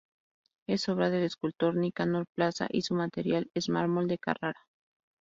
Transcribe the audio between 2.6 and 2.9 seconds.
y